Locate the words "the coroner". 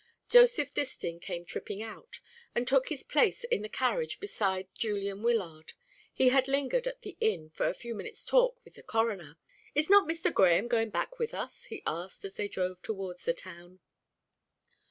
8.73-9.37